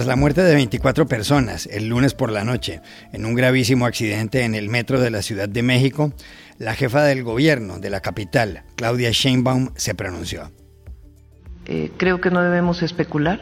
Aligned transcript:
Tras 0.00 0.08
la 0.08 0.16
muerte 0.16 0.42
de 0.42 0.54
24 0.54 1.06
personas 1.06 1.66
el 1.66 1.88
lunes 1.88 2.14
por 2.14 2.32
la 2.32 2.42
noche 2.42 2.80
en 3.12 3.26
un 3.26 3.34
gravísimo 3.34 3.84
accidente 3.84 4.44
en 4.44 4.54
el 4.54 4.70
metro 4.70 4.98
de 4.98 5.10
la 5.10 5.20
Ciudad 5.20 5.46
de 5.46 5.62
México, 5.62 6.14
la 6.56 6.74
jefa 6.74 7.02
del 7.02 7.22
gobierno 7.22 7.78
de 7.78 7.90
la 7.90 8.00
capital, 8.00 8.62
Claudia 8.76 9.10
Sheinbaum, 9.10 9.72
se 9.76 9.94
pronunció. 9.94 10.52
Eh, 11.66 11.90
creo 11.98 12.18
que 12.18 12.30
no 12.30 12.40
debemos 12.40 12.82
especular 12.82 13.40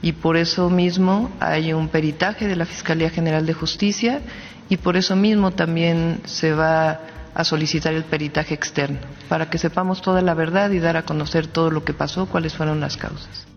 y 0.00 0.12
por 0.12 0.38
eso 0.38 0.70
mismo 0.70 1.30
hay 1.40 1.74
un 1.74 1.88
peritaje 1.88 2.48
de 2.48 2.56
la 2.56 2.64
Fiscalía 2.64 3.10
General 3.10 3.44
de 3.44 3.52
Justicia 3.52 4.22
y 4.70 4.78
por 4.78 4.96
eso 4.96 5.14
mismo 5.14 5.50
también 5.50 6.22
se 6.24 6.54
va 6.54 7.02
a 7.34 7.44
solicitar 7.44 7.92
el 7.92 8.04
peritaje 8.04 8.54
externo, 8.54 9.00
para 9.28 9.50
que 9.50 9.58
sepamos 9.58 10.00
toda 10.00 10.22
la 10.22 10.32
verdad 10.32 10.70
y 10.70 10.78
dar 10.78 10.96
a 10.96 11.02
conocer 11.02 11.48
todo 11.48 11.70
lo 11.70 11.84
que 11.84 11.92
pasó, 11.92 12.24
cuáles 12.24 12.54
fueron 12.54 12.80
las 12.80 12.96
causas. 12.96 13.49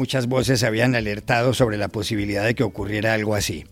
Muchas 0.00 0.28
voces 0.28 0.62
habían 0.62 0.94
alertado 0.94 1.52
sobre 1.52 1.76
la 1.76 1.88
posibilidad 1.88 2.42
de 2.42 2.54
que 2.54 2.62
ocurriera 2.62 3.12
algo 3.12 3.34
así. 3.34 3.66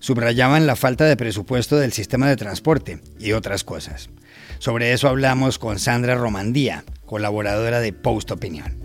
Subrayaban 0.00 0.66
la 0.66 0.74
falta 0.74 1.04
de 1.04 1.16
presupuesto 1.16 1.76
del 1.76 1.92
sistema 1.92 2.28
de 2.28 2.34
transporte 2.34 3.00
y 3.20 3.30
otras 3.30 3.62
cosas. 3.62 4.10
Sobre 4.58 4.92
eso 4.92 5.06
hablamos 5.06 5.60
con 5.60 5.78
Sandra 5.78 6.16
Romandía, 6.16 6.82
colaboradora 7.06 7.78
de 7.78 7.92
Post 7.92 8.32
Opinión. 8.32 8.77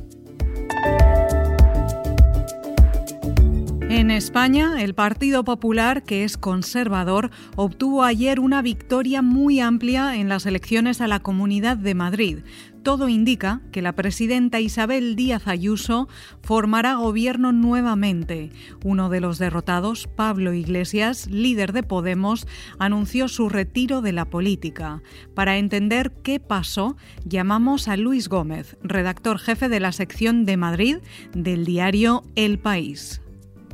En 3.93 4.09
España, 4.09 4.81
el 4.81 4.95
Partido 4.95 5.43
Popular, 5.43 6.01
que 6.01 6.23
es 6.23 6.35
conservador, 6.35 7.29
obtuvo 7.55 8.03
ayer 8.03 8.39
una 8.39 8.63
victoria 8.63 9.21
muy 9.21 9.59
amplia 9.59 10.15
en 10.15 10.29
las 10.29 10.47
elecciones 10.47 10.99
a 10.99 11.07
la 11.07 11.19
Comunidad 11.19 11.77
de 11.77 11.93
Madrid. 11.93 12.39
Todo 12.81 13.07
indica 13.07 13.61
que 13.71 13.83
la 13.83 13.93
presidenta 13.93 14.59
Isabel 14.59 15.15
Díaz 15.15 15.47
Ayuso 15.47 16.09
formará 16.41 16.95
gobierno 16.95 17.51
nuevamente. 17.51 18.49
Uno 18.83 19.09
de 19.09 19.21
los 19.21 19.37
derrotados, 19.37 20.07
Pablo 20.07 20.53
Iglesias, 20.55 21.27
líder 21.27 21.71
de 21.71 21.83
Podemos, 21.83 22.47
anunció 22.79 23.27
su 23.27 23.47
retiro 23.47 24.01
de 24.01 24.11
la 24.11 24.25
política. 24.25 25.03
Para 25.35 25.57
entender 25.59 26.11
qué 26.23 26.39
pasó, 26.39 26.97
llamamos 27.25 27.87
a 27.87 27.95
Luis 27.95 28.27
Gómez, 28.27 28.75
redactor 28.81 29.37
jefe 29.37 29.69
de 29.69 29.79
la 29.79 29.91
sección 29.91 30.45
de 30.45 30.57
Madrid 30.57 30.97
del 31.35 31.63
diario 31.63 32.23
El 32.35 32.57
País. 32.57 33.22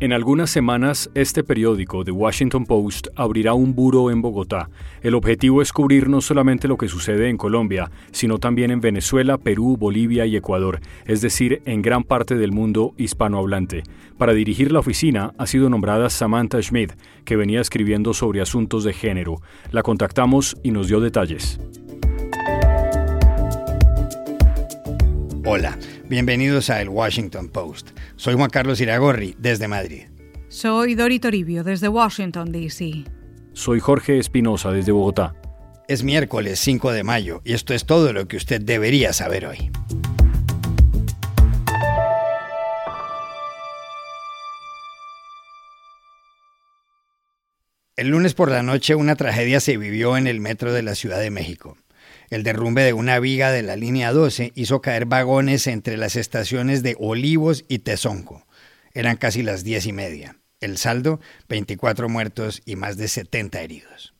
En 0.02 0.14
algunas 0.14 0.50
semanas, 0.50 1.12
este 1.14 1.44
periódico, 1.44 2.06
The 2.06 2.12
Washington 2.12 2.66
Post, 2.66 3.08
abrirá 3.18 3.54
un 3.54 3.76
buro 3.76 4.12
en 4.12 4.22
Bogotá. 4.22 4.70
El 5.02 5.14
objetivo 5.14 5.62
es 5.62 5.74
cubrir 5.74 6.08
no 6.08 6.22
solamente 6.22 6.70
lo 6.70 6.78
que 6.78 6.88
sucede 6.88 7.28
en 7.28 7.36
Colombia, 7.36 7.92
sino 8.12 8.38
también 8.38 8.72
en 8.72 8.80
Venezuela, 8.80 9.38
Perú, 9.38 9.76
Bolivia 9.78 10.26
y 10.26 10.38
Ecuador, 10.38 10.80
es 11.06 11.20
decir, 11.20 11.62
en 11.66 11.82
gran 11.82 12.06
parte 12.06 12.36
del 12.36 12.54
mundo 12.54 12.94
hispanohablante. 12.96 13.84
Para 14.18 14.34
dirigir 14.34 14.72
la 14.72 14.80
oficina 14.80 15.34
ha 15.38 15.46
sido 15.46 15.70
nombrada 15.70 16.10
Samantha 16.10 16.62
Schmidt, 16.62 16.94
que 17.26 17.36
venía 17.36 17.60
escribiendo 17.60 18.14
sobre 18.14 18.40
asuntos 18.40 18.86
de 18.86 18.94
género. 18.94 19.42
La 19.74 19.84
contactamos 19.84 20.56
y 20.64 20.72
nos 20.72 20.88
dio 20.88 21.02
detalles. 21.02 21.60
Hola, 25.52 25.80
bienvenidos 26.06 26.70
a 26.70 26.80
El 26.80 26.90
Washington 26.90 27.50
Post. 27.50 27.90
Soy 28.18 28.36
Juan 28.36 28.52
Carlos 28.52 28.80
Iragorri, 28.82 29.36
desde 29.40 29.68
Madrid. 29.68 30.04
Soy 30.48 30.94
Dori 30.94 31.20
Toribio, 31.20 31.64
desde 31.64 31.88
Washington, 31.88 32.52
D.C. 32.52 33.06
Soy 33.54 33.80
Jorge 33.80 34.20
Espinosa, 34.20 34.72
desde 34.72 34.92
Bogotá. 34.92 35.34
Es 35.88 36.04
miércoles 36.04 36.60
5 36.60 36.92
de 36.92 37.04
mayo 37.04 37.42
y 37.44 37.54
esto 37.54 37.74
es 37.74 37.88
todo 37.88 38.14
lo 38.14 38.28
que 38.28 38.38
usted 38.38 38.62
debería 38.62 39.12
saber 39.12 39.48
hoy. 39.48 39.72
El 47.96 48.10
lunes 48.10 48.36
por 48.36 48.52
la 48.52 48.62
noche 48.62 48.94
una 48.94 49.16
tragedia 49.16 49.60
se 49.60 49.78
vivió 49.78 50.16
en 50.16 50.28
el 50.28 50.42
metro 50.42 50.72
de 50.74 50.84
la 50.84 50.94
Ciudad 50.94 51.20
de 51.20 51.32
México. 51.32 51.76
El 52.30 52.44
derrumbe 52.44 52.84
de 52.84 52.94
una 52.94 53.20
viga 53.20 53.52
de 53.52 53.64
la 53.64 53.76
línea 53.76 54.14
12 54.14 54.52
hizo 54.56 54.82
caer 54.82 55.06
vagones 55.06 55.66
entre 55.66 55.98
las 55.98 56.16
estaciones 56.16 56.84
de 56.84 56.96
Olivos 57.00 57.66
y 57.68 57.80
Tezonco. 57.80 58.46
Eran 58.94 59.18
casi 59.18 59.42
las 59.42 59.64
diez 59.64 59.88
y 59.88 59.94
media. 59.94 60.38
El 60.60 60.78
saldo, 60.78 61.20
24 61.48 62.08
muertos 62.08 62.62
y 62.66 62.76
más 62.76 62.98
de 62.98 63.08
70 63.08 63.62
heridos. 63.62 64.14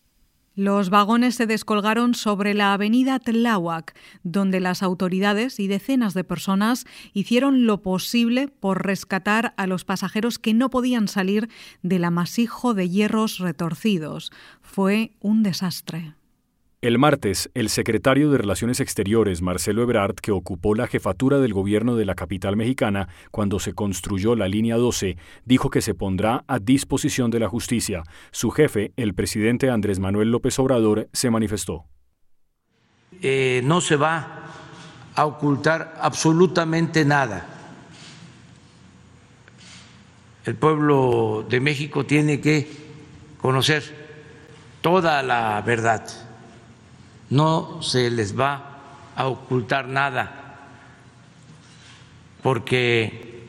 Los 0.56 0.90
vagones 0.90 1.36
se 1.36 1.46
descolgaron 1.46 2.16
sobre 2.16 2.54
la 2.54 2.74
avenida 2.74 3.20
Tláhuac, 3.20 3.96
donde 4.24 4.60
las 4.60 4.84
autoridades 4.84 5.60
y 5.60 5.68
decenas 5.68 6.14
de 6.14 6.24
personas 6.24 6.86
hicieron 7.14 7.66
lo 7.66 7.82
posible 7.82 8.48
por 8.48 8.86
rescatar 8.86 9.54
a 9.56 9.68
los 9.68 9.86
pasajeros 9.86 10.40
que 10.40 10.54
no 10.54 10.70
podían 10.70 11.08
salir 11.08 11.48
del 11.82 12.04
amasijo 12.04 12.74
de 12.74 12.90
hierros 12.90 13.38
retorcidos. 13.38 14.32
Fue 14.62 15.14
un 15.22 15.44
desastre. 15.44 16.16
El 16.82 16.98
martes, 16.98 17.50
el 17.56 17.68
secretario 17.68 18.32
de 18.32 18.38
Relaciones 18.38 18.80
Exteriores, 18.80 19.42
Marcelo 19.42 19.84
Ebrard, 19.84 20.16
que 20.16 20.32
ocupó 20.32 20.76
la 20.76 20.88
jefatura 20.88 21.40
del 21.40 21.52
gobierno 21.54 21.98
de 21.98 22.06
la 22.06 22.16
capital 22.16 22.56
mexicana 22.56 23.10
cuando 23.32 23.60
se 23.60 23.74
construyó 23.74 24.34
la 24.34 24.48
línea 24.48 24.78
12, 24.78 25.18
dijo 25.44 25.72
que 25.72 25.82
se 25.82 25.94
pondrá 25.94 26.46
a 26.48 26.58
disposición 26.58 27.32
de 27.32 27.40
la 27.42 27.50
justicia. 27.50 28.04
Su 28.32 28.52
jefe, 28.52 28.94
el 28.96 29.14
presidente 29.14 29.70
Andrés 29.70 30.00
Manuel 30.00 30.32
López 30.32 30.58
Obrador, 30.58 31.10
se 31.12 31.30
manifestó. 31.30 31.84
Eh, 33.22 33.60
no 33.66 33.82
se 33.82 33.98
va 33.98 34.46
a 35.16 35.26
ocultar 35.26 35.98
absolutamente 36.00 37.04
nada. 37.04 37.46
El 40.46 40.56
pueblo 40.56 41.46
de 41.50 41.60
México 41.60 42.06
tiene 42.06 42.40
que 42.40 42.70
conocer 43.42 43.84
toda 44.80 45.22
la 45.24 45.62
verdad 45.62 46.29
no 47.30 47.82
se 47.82 48.10
les 48.10 48.38
va 48.38 49.12
a 49.16 49.28
ocultar 49.28 49.88
nada, 49.88 50.68
porque 52.42 53.44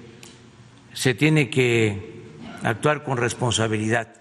se 0.93 1.15
tiene 1.15 1.49
que 1.51 2.25
actuar 2.63 3.05
con 3.05 3.17
responsabilidad. 3.17 4.21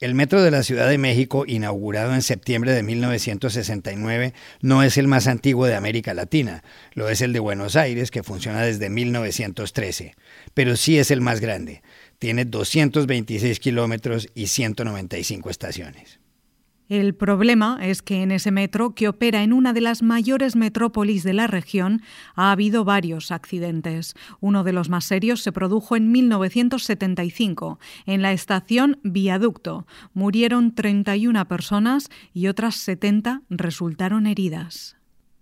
El 0.00 0.14
metro 0.14 0.40
de 0.40 0.52
la 0.52 0.62
Ciudad 0.62 0.88
de 0.88 0.96
México, 0.96 1.44
inaugurado 1.44 2.14
en 2.14 2.22
septiembre 2.22 2.72
de 2.72 2.84
1969, 2.84 4.32
no 4.60 4.84
es 4.84 4.96
el 4.96 5.08
más 5.08 5.26
antiguo 5.26 5.66
de 5.66 5.74
América 5.74 6.14
Latina, 6.14 6.62
lo 6.92 7.08
es 7.08 7.20
el 7.20 7.32
de 7.32 7.40
Buenos 7.40 7.74
Aires, 7.74 8.12
que 8.12 8.22
funciona 8.22 8.62
desde 8.62 8.90
1913, 8.90 10.14
pero 10.54 10.76
sí 10.76 11.00
es 11.00 11.10
el 11.10 11.20
más 11.20 11.40
grande. 11.40 11.82
Tiene 12.20 12.44
226 12.44 13.58
kilómetros 13.58 14.28
y 14.36 14.46
195 14.46 15.50
estaciones. 15.50 16.20
El 16.88 17.14
problema 17.14 17.78
es 17.82 18.00
que 18.00 18.22
en 18.22 18.30
ese 18.30 18.50
metro, 18.50 18.94
que 18.94 19.08
opera 19.08 19.42
en 19.42 19.52
una 19.52 19.72
de 19.72 19.80
las 19.82 20.02
mayores 20.02 20.56
metrópolis 20.56 21.22
de 21.22 21.34
la 21.34 21.46
región, 21.46 22.02
ha 22.34 22.50
habido 22.50 22.84
varios 22.84 23.30
accidentes. 23.30 24.14
Uno 24.40 24.64
de 24.64 24.72
los 24.72 24.88
más 24.88 25.04
serios 25.04 25.42
se 25.42 25.52
produjo 25.52 25.96
en 25.96 26.10
1975, 26.10 27.78
en 28.06 28.22
la 28.22 28.32
estación 28.32 28.98
Viaducto. 29.02 29.86
Murieron 30.14 30.74
31 30.74 31.46
personas 31.46 32.08
y 32.32 32.46
otras 32.48 32.76
70 32.76 33.42
resultaron 33.50 34.26
heridas. 34.26 34.97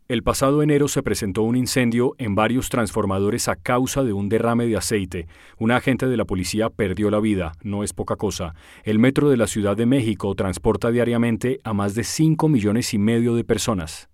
El 0.08 0.22
pasado 0.22 0.62
enero 0.62 0.86
se 0.86 1.02
presentó 1.02 1.42
un 1.42 1.56
incendio 1.56 2.14
en 2.18 2.36
varios 2.36 2.68
transformadores 2.68 3.48
a 3.48 3.56
causa 3.56 4.04
de 4.04 4.12
un 4.12 4.28
derrame 4.28 4.68
de 4.68 4.76
aceite. 4.76 5.26
Un 5.58 5.72
agente 5.72 6.06
de 6.06 6.16
la 6.16 6.24
policía 6.24 6.70
perdió 6.70 7.10
la 7.10 7.18
vida, 7.18 7.54
no 7.64 7.82
es 7.82 7.92
poca 7.92 8.14
cosa. 8.14 8.54
El 8.84 9.00
metro 9.00 9.30
de 9.30 9.36
la 9.36 9.48
Ciudad 9.48 9.76
de 9.76 9.84
México 9.84 10.32
transporta 10.36 10.92
diariamente 10.92 11.58
a 11.64 11.72
más 11.72 11.96
de 11.96 12.04
5 12.04 12.48
millones 12.48 12.94
y 12.94 12.98
medio 12.98 13.34
de 13.34 13.42
personas. 13.42 14.08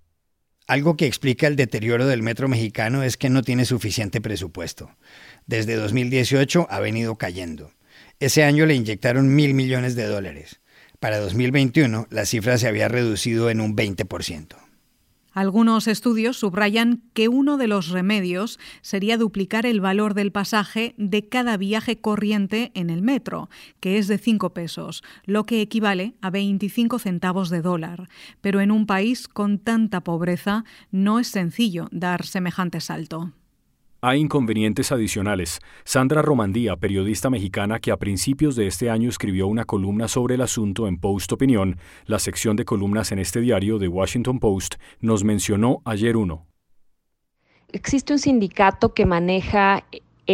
Algo 0.66 0.96
que 0.96 1.06
explica 1.06 1.46
el 1.46 1.56
deterioro 1.56 2.06
del 2.06 2.22
metro 2.22 2.48
mexicano 2.48 3.02
es 3.02 3.18
que 3.18 3.28
no 3.28 3.42
tiene 3.42 3.66
suficiente 3.66 4.22
presupuesto. 4.22 4.96
Desde 5.46 5.76
2018 5.76 6.68
ha 6.70 6.80
venido 6.80 7.16
cayendo. 7.16 7.70
Ese 8.18 8.44
año 8.44 8.64
le 8.64 8.76
inyectaron 8.76 9.34
mil 9.34 9.52
millones 9.52 9.94
de 9.94 10.06
dólares. 10.06 10.62
Para 11.00 11.18
2021 11.18 12.06
la 12.08 12.24
cifra 12.24 12.56
se 12.56 12.66
había 12.66 12.88
reducido 12.88 13.50
en 13.50 13.60
un 13.60 13.76
20%. 13.76 14.61
Algunos 15.32 15.88
estudios 15.88 16.36
subrayan 16.36 17.02
que 17.14 17.28
uno 17.28 17.56
de 17.56 17.66
los 17.66 17.88
remedios 17.88 18.58
sería 18.82 19.16
duplicar 19.16 19.64
el 19.64 19.80
valor 19.80 20.14
del 20.14 20.30
pasaje 20.30 20.94
de 20.98 21.26
cada 21.28 21.56
viaje 21.56 21.98
corriente 21.98 22.70
en 22.74 22.90
el 22.90 23.02
metro, 23.02 23.48
que 23.80 23.98
es 23.98 24.08
de 24.08 24.18
5 24.18 24.52
pesos, 24.52 25.02
lo 25.24 25.44
que 25.44 25.62
equivale 25.62 26.14
a 26.20 26.30
25 26.30 26.98
centavos 26.98 27.48
de 27.48 27.62
dólar. 27.62 28.08
Pero 28.40 28.60
en 28.60 28.70
un 28.70 28.86
país 28.86 29.26
con 29.26 29.58
tanta 29.58 30.02
pobreza 30.02 30.64
no 30.90 31.18
es 31.18 31.28
sencillo 31.28 31.88
dar 31.90 32.26
semejante 32.26 32.80
salto. 32.80 33.32
Hay 34.04 34.18
inconvenientes 34.18 34.90
adicionales. 34.90 35.60
Sandra 35.84 36.22
Romandía, 36.22 36.74
periodista 36.74 37.30
mexicana 37.30 37.78
que 37.78 37.92
a 37.92 37.96
principios 37.96 38.56
de 38.56 38.66
este 38.66 38.90
año 38.90 39.08
escribió 39.08 39.46
una 39.46 39.64
columna 39.64 40.08
sobre 40.08 40.34
el 40.34 40.40
asunto 40.40 40.88
en 40.88 40.98
Post 40.98 41.30
Opinión, 41.30 41.78
la 42.06 42.18
sección 42.18 42.56
de 42.56 42.64
columnas 42.64 43.12
en 43.12 43.20
este 43.20 43.40
diario 43.40 43.78
de 43.78 43.86
Washington 43.86 44.40
Post, 44.40 44.74
nos 44.98 45.22
mencionó 45.22 45.82
ayer 45.84 46.16
uno. 46.16 46.48
Existe 47.68 48.12
un 48.12 48.18
sindicato 48.18 48.92
que 48.92 49.06
maneja 49.06 49.84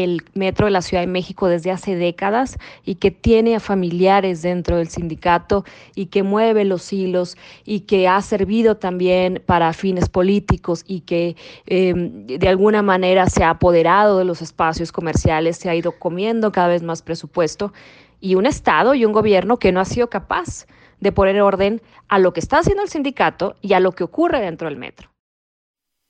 el 0.04 0.22
metro 0.34 0.66
de 0.66 0.72
la 0.72 0.82
Ciudad 0.82 1.02
de 1.02 1.06
México 1.06 1.48
desde 1.48 1.70
hace 1.70 1.96
décadas 1.96 2.58
y 2.84 2.96
que 2.96 3.10
tiene 3.10 3.56
a 3.56 3.60
familiares 3.60 4.42
dentro 4.42 4.76
del 4.76 4.88
sindicato 4.88 5.64
y 5.94 6.06
que 6.06 6.22
mueve 6.22 6.64
los 6.64 6.92
hilos 6.92 7.36
y 7.64 7.80
que 7.80 8.08
ha 8.08 8.20
servido 8.22 8.76
también 8.76 9.42
para 9.46 9.72
fines 9.72 10.08
políticos 10.08 10.84
y 10.86 11.00
que 11.00 11.36
em, 11.66 12.26
de 12.26 12.48
alguna 12.48 12.82
manera 12.82 13.28
se 13.28 13.44
ha 13.44 13.50
apoderado 13.50 14.18
de 14.18 14.24
los 14.24 14.42
espacios 14.42 14.92
comerciales, 14.92 15.56
se 15.56 15.70
ha 15.70 15.74
ido 15.74 15.92
comiendo 15.92 16.52
cada 16.52 16.68
vez 16.68 16.82
más 16.82 17.02
presupuesto 17.02 17.72
y 18.20 18.34
un 18.34 18.46
Estado 18.46 18.94
y 18.94 19.04
un 19.04 19.12
gobierno 19.12 19.58
que 19.58 19.72
no 19.72 19.80
ha 19.80 19.84
sido 19.84 20.08
capaz 20.08 20.66
de 21.00 21.12
poner 21.12 21.40
orden 21.40 21.80
a 22.08 22.18
lo 22.18 22.32
que 22.32 22.40
está 22.40 22.58
haciendo 22.58 22.82
el 22.82 22.88
sindicato 22.88 23.56
y 23.60 23.74
a 23.74 23.80
lo 23.80 23.92
que 23.92 24.04
ocurre 24.04 24.40
dentro 24.40 24.68
del 24.68 24.78
metro. 24.78 25.10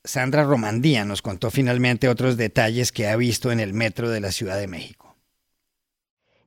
Sandra 0.08 0.42
Romandía 0.42 1.04
nos 1.04 1.20
contó 1.20 1.50
finalmente 1.50 2.08
otros 2.08 2.38
detalles 2.38 2.92
que 2.92 3.08
ha 3.08 3.16
visto 3.16 3.52
en 3.52 3.60
el 3.60 3.74
metro 3.74 4.08
de 4.08 4.20
la 4.20 4.32
Ciudad 4.32 4.58
de 4.58 4.66
México. 4.66 5.14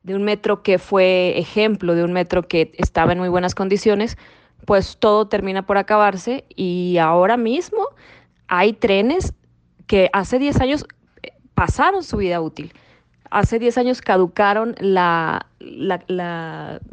De 0.01 0.15
un 0.15 0.23
metro 0.23 0.63
que 0.63 0.79
fue 0.79 1.37
ejemplo, 1.37 1.93
de 1.93 2.03
un 2.03 2.11
metro 2.11 2.47
que 2.47 2.71
estaba 2.79 3.11
en 3.11 3.19
muy 3.19 3.29
buenas 3.29 3.53
condiciones, 3.53 4.17
pues 4.65 4.97
todo 4.97 5.27
termina 5.27 5.67
por 5.67 5.77
acabarse 5.77 6.43
y 6.49 6.97
ahora 6.97 7.37
mismo 7.37 7.85
hay 8.47 8.73
trenes 8.73 9.33
que 9.85 10.09
hace 10.11 10.39
10 10.39 10.59
años 10.59 10.85
eh, 11.21 11.29
pasaron 11.53 12.03
su 12.03 12.17
vida 12.17 12.41
útil 12.41 12.73
hace 13.31 13.59
10 13.59 13.77
años 13.77 14.01
caducaron 14.01 14.75
la, 14.79 15.47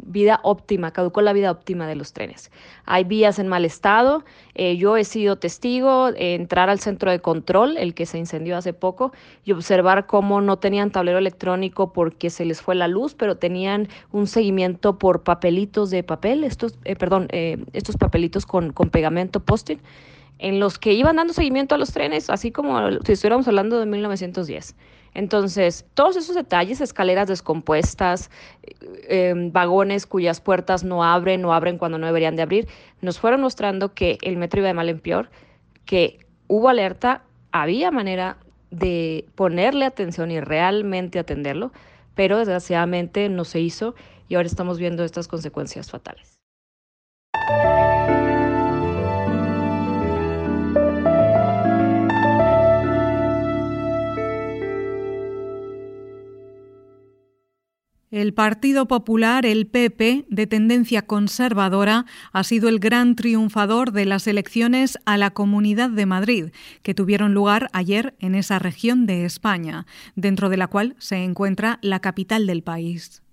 vida 0.01 0.39
óptima, 0.43 0.91
caducó 0.91 1.21
la 1.21 1.33
vida 1.33 1.51
óptima 1.51 1.85
de 1.85 1.95
los 1.95 2.13
trenes. 2.13 2.49
Hay 2.85 3.03
vías 3.03 3.39
en 3.39 3.47
mal 3.47 3.65
estado. 3.65 4.23
Eh, 4.55 4.77
yo 4.77 4.97
he 4.97 5.03
sido 5.03 5.35
testigo 5.35 6.11
de 6.11 6.35
entrar 6.35 6.69
al 6.69 6.79
centro 6.79 7.11
de 7.11 7.19
control, 7.19 7.77
el 7.77 7.93
que 7.93 8.05
se 8.05 8.17
incendió 8.17 8.57
hace 8.57 8.73
poco, 8.73 9.11
y 9.43 9.51
observar 9.51 10.05
cómo 10.07 10.41
no 10.41 10.57
tenían 10.57 10.91
tablero 10.91 11.17
electrónico 11.17 11.91
porque 11.93 12.29
se 12.29 12.45
les 12.45 12.61
fue 12.61 12.73
la 12.73 12.87
luz, 12.87 13.13
pero 13.15 13.37
tenían 13.37 13.89
un 14.11 14.25
seguimiento 14.25 14.97
por 14.97 15.23
papelitos 15.23 15.89
de 15.89 16.03
papel, 16.03 16.43
estos, 16.45 16.79
eh, 16.85 16.95
perdón, 16.95 17.27
eh, 17.31 17.63
estos 17.73 17.97
papelitos 17.97 18.45
con, 18.45 18.71
con 18.71 18.89
pegamento 18.89 19.41
post-it 19.41 19.79
en 20.39 20.61
los 20.61 20.79
que 20.79 20.93
iban 20.93 21.17
dando 21.17 21.33
seguimiento 21.33 21.75
a 21.75 21.77
los 21.77 21.91
trenes, 21.91 22.29
así 22.29 22.51
como 22.51 22.89
si 23.05 23.11
estuviéramos 23.11 23.47
hablando 23.47 23.77
de 23.77 23.85
1910. 23.85 24.75
Entonces, 25.13 25.85
todos 25.93 26.15
esos 26.15 26.35
detalles, 26.35 26.81
escaleras 26.81 27.27
descompuestas, 27.27 28.29
eh, 28.63 29.29
em, 29.29 29.51
vagones 29.51 30.05
cuyas 30.05 30.41
puertas 30.41 30.83
no 30.83 31.03
abren 31.03 31.43
o 31.45 31.53
abren 31.53 31.77
cuando 31.77 31.97
no 31.97 32.05
deberían 32.07 32.35
de 32.35 32.43
abrir, 32.43 32.67
nos 33.01 33.19
fueron 33.19 33.41
mostrando 33.41 33.93
que 33.93 34.17
el 34.21 34.37
metro 34.37 34.59
iba 34.59 34.67
de 34.67 34.73
mal 34.73 34.89
en 34.89 34.99
peor, 34.99 35.29
que 35.85 36.19
hubo 36.47 36.69
alerta, 36.69 37.23
había 37.51 37.91
manera 37.91 38.37
de 38.71 39.25
ponerle 39.35 39.85
atención 39.85 40.31
y 40.31 40.39
realmente 40.39 41.19
atenderlo, 41.19 41.71
pero 42.15 42.37
desgraciadamente 42.37 43.29
no 43.29 43.45
se 43.45 43.59
hizo 43.59 43.95
y 44.27 44.35
ahora 44.35 44.47
estamos 44.47 44.77
viendo 44.77 45.03
estas 45.03 45.27
consecuencias 45.27 45.89
fatales. 45.89 46.38
El 58.19 58.33
Partido 58.33 58.85
Popular, 58.85 59.45
el 59.45 59.65
PP, 59.65 60.25
de 60.27 60.45
tendencia 60.45 61.03
conservadora, 61.03 62.05
ha 62.33 62.43
sido 62.43 62.67
el 62.67 62.79
gran 62.79 63.15
triunfador 63.15 63.93
de 63.93 64.03
las 64.03 64.27
elecciones 64.27 64.99
a 65.05 65.15
la 65.15 65.31
Comunidad 65.31 65.89
de 65.89 66.05
Madrid, 66.05 66.45
que 66.83 66.93
tuvieron 66.93 67.33
lugar 67.33 67.69
ayer 67.71 68.15
en 68.19 68.35
esa 68.35 68.59
región 68.59 69.05
de 69.05 69.23
España, 69.23 69.85
dentro 70.17 70.49
de 70.49 70.57
la 70.57 70.67
cual 70.67 70.97
se 70.99 71.23
encuentra 71.23 71.79
la 71.81 72.01
capital 72.01 72.45
del 72.45 72.61
país. 72.61 73.23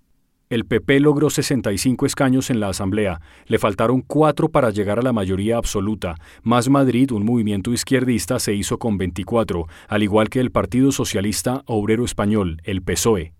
El 0.49 0.63
PP 0.63 1.01
logró 1.01 1.29
65 1.29 2.05
escaños 2.05 2.49
en 2.49 2.61
la 2.61 2.69
Asamblea, 2.69 3.19
le 3.47 3.59
faltaron 3.59 3.99
cuatro 3.99 4.47
para 4.47 4.69
llegar 4.69 4.99
a 4.99 5.01
la 5.01 5.11
mayoría 5.11 5.57
absoluta. 5.57 6.15
Más 6.43 6.69
Madrid, 6.69 7.11
un 7.11 7.25
movimiento 7.25 7.73
izquierdista, 7.73 8.39
se 8.39 8.53
hizo 8.53 8.79
con 8.79 8.97
24, 8.97 9.67
al 9.89 10.03
igual 10.03 10.29
que 10.29 10.39
el 10.39 10.51
Partido 10.51 10.93
Socialista 10.93 11.63
Obrero 11.65 12.05
Español, 12.05 12.61
el 12.63 12.81
PSOE. 12.81 13.36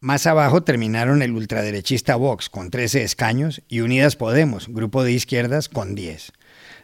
Más 0.00 0.28
abajo 0.28 0.62
terminaron 0.62 1.22
el 1.22 1.32
ultraderechista 1.32 2.14
Vox 2.14 2.48
con 2.48 2.70
13 2.70 3.02
escaños 3.02 3.62
y 3.68 3.80
Unidas 3.80 4.14
Podemos, 4.14 4.68
grupo 4.68 5.02
de 5.02 5.10
izquierdas, 5.10 5.68
con 5.68 5.96
10. 5.96 6.30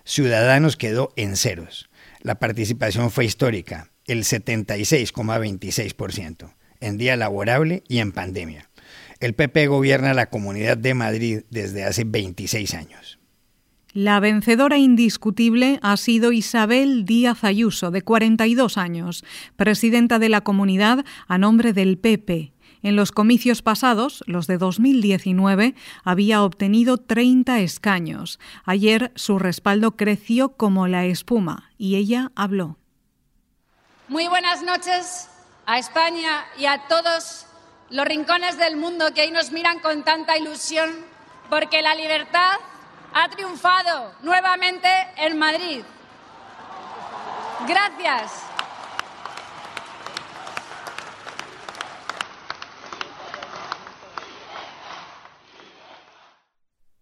Ciudadanos 0.05 0.77
quedó 0.77 1.13
en 1.15 1.37
ceros. 1.37 1.89
La 2.23 2.41
participación 2.41 3.13
fue 3.13 3.25
histórica, 3.25 3.93
el 4.09 4.25
76,26%, 4.25 6.55
en 6.81 6.99
día 6.99 7.17
laborable 7.17 7.85
y 7.87 7.99
en 7.99 8.11
pandemia. 8.11 8.69
El 9.21 9.35
PP 9.35 9.69
gobierna 9.69 10.13
la 10.13 10.29
Comunidad 10.29 10.77
de 10.77 10.95
Madrid 10.95 11.43
desde 11.51 11.85
hace 11.85 12.03
26 12.03 12.75
años. 12.75 13.21
La 13.93 14.19
vencedora 14.19 14.77
indiscutible 14.77 15.79
ha 15.83 15.97
sido 15.99 16.33
Isabel 16.33 17.05
Díaz 17.05 17.45
Ayuso, 17.45 17.93
de 17.93 18.03
42 18.03 18.77
años, 18.77 19.25
presidenta 19.55 20.19
de 20.19 20.31
la 20.31 20.41
comunidad 20.41 21.05
a 21.29 21.39
nombre 21.39 21.73
del 21.73 21.97
PP 21.97 22.54
en 22.85 22.97
los 22.97 23.11
comicios 23.11 23.63
pasados, 23.63 24.23
los 24.27 24.47
de 24.47 24.59
2019, 24.59 25.75
había 26.05 26.43
obtenido 26.45 26.99
30 26.99 27.59
escaños. 27.61 28.39
Ayer 28.65 29.11
su 29.17 29.39
respaldo 29.39 29.97
creció 29.97 30.51
como 30.51 30.87
la 30.87 31.07
espuma 31.07 31.71
y 31.79 31.97
ella 31.97 32.31
habló. 32.37 32.77
Muy 34.09 34.29
buenas 34.29 34.63
noches 34.63 35.31
a 35.65 35.79
España 35.79 36.45
y 36.59 36.67
a 36.67 36.87
todos 36.87 37.47
los 37.89 38.05
rincones 38.07 38.59
del 38.59 38.77
mundo 38.77 39.15
que 39.15 39.23
hoy 39.23 39.31
nos 39.31 39.51
miran 39.51 39.79
con 39.79 40.05
tanta 40.05 40.37
ilusión 40.37 40.91
porque 41.49 41.81
la 41.81 41.95
libertad 41.95 42.59
ha 43.15 43.31
triunfado 43.31 44.13
nuevamente 44.23 44.89
en 45.17 45.39
Madrid. 45.39 45.83
Gracias. 47.67 48.54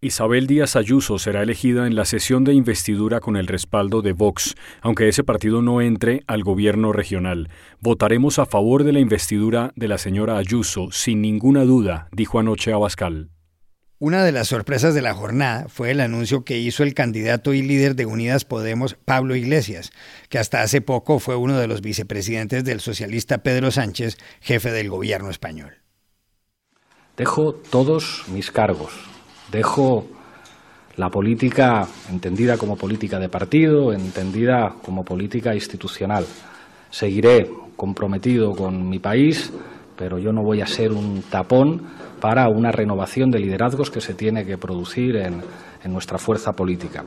Isabel 0.03 0.47
Díaz 0.47 0.75
Ayuso 0.75 1.17
será 1.17 1.43
elegida 1.43 1.87
en 1.87 1.95
la 1.95 2.03
sesión 2.03 2.43
de 2.43 2.53
investidura 2.53 3.21
con 3.21 3.37
el 3.37 3.47
respaldo 3.47 4.01
de 4.01 4.11
Vox, 4.11 4.53
aunque 4.81 5.07
ese 5.07 5.23
partido 5.23 5.61
no 5.61 5.79
entre 5.79 6.23
al 6.27 6.43
gobierno 6.43 6.91
regional. 6.91 7.49
Votaremos 7.79 8.37
a 8.37 8.45
favor 8.45 8.83
de 8.83 8.91
la 8.91 8.99
investidura 8.99 9.71
de 9.77 9.87
la 9.87 9.97
señora 9.97 10.37
Ayuso, 10.37 10.91
sin 10.91 11.21
ninguna 11.21 11.63
duda, 11.63 12.09
dijo 12.11 12.37
anoche 12.37 12.73
Abascal. 12.73 13.29
Una 13.97 14.25
de 14.25 14.33
las 14.33 14.49
sorpresas 14.49 14.93
de 14.93 15.01
la 15.01 15.13
jornada 15.13 15.67
fue 15.69 15.91
el 15.91 16.01
anuncio 16.01 16.43
que 16.43 16.57
hizo 16.57 16.83
el 16.83 16.93
candidato 16.93 17.53
y 17.53 17.61
líder 17.61 17.95
de 17.95 18.05
Unidas 18.05 18.43
Podemos, 18.43 18.97
Pablo 19.05 19.37
Iglesias, 19.37 19.91
que 20.27 20.37
hasta 20.37 20.63
hace 20.63 20.81
poco 20.81 21.19
fue 21.19 21.37
uno 21.37 21.57
de 21.57 21.67
los 21.67 21.79
vicepresidentes 21.79 22.65
del 22.65 22.81
socialista 22.81 23.37
Pedro 23.37 23.71
Sánchez, 23.71 24.17
jefe 24.41 24.73
del 24.73 24.89
gobierno 24.89 25.29
español. 25.29 25.77
Dejo 27.15 27.53
todos 27.53 28.25
mis 28.27 28.51
cargos 28.51 29.12
Dejo 29.53 30.07
la 30.97 31.09
política 31.09 31.87
entendida 32.09 32.57
como 32.57 32.75
política 32.75 33.19
de 33.19 33.29
partido, 33.29 33.93
entendida 33.93 34.73
como 34.83 35.05
política 35.05 35.53
institucional. 35.53 36.25
Seguiré 36.89 37.47
comprometido 37.75 38.53
con 38.53 38.89
mi 38.89 38.97
país, 38.97 39.53
pero 39.95 40.17
yo 40.17 40.31
no 40.31 40.41
voy 40.41 40.61
a 40.61 40.65
ser 40.65 40.91
un 40.91 41.21
tapón 41.29 41.83
para 42.19 42.49
una 42.49 42.71
renovación 42.71 43.29
de 43.29 43.39
liderazgos 43.39 43.91
que 43.91 44.01
se 44.01 44.15
tiene 44.15 44.43
que 44.43 44.57
producir 44.57 45.17
en, 45.17 45.43
nuestra 45.91 46.17
fuerza 46.17 46.53
política. 46.53 47.03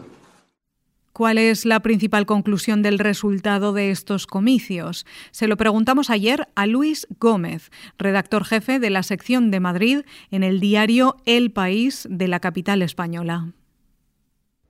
¿Cuál 1.16 1.38
es 1.38 1.64
la 1.64 1.80
principal 1.80 2.26
conclusión 2.26 2.82
del 2.82 2.98
resultado 2.98 3.72
de 3.72 3.90
estos 3.90 4.26
comicios? 4.26 5.06
Se 5.30 5.48
lo 5.48 5.56
preguntamos 5.56 6.10
ayer 6.10 6.46
a 6.54 6.66
Luis 6.66 7.06
Gómez, 7.18 7.70
redactor 7.96 8.44
jefe 8.44 8.78
de 8.80 8.90
la 8.90 9.02
sección 9.02 9.50
de 9.50 9.58
Madrid 9.58 10.00
en 10.30 10.42
el 10.42 10.60
diario 10.60 11.16
El 11.24 11.52
País 11.52 12.06
de 12.10 12.28
la 12.28 12.40
capital 12.40 12.82
española. 12.82 13.46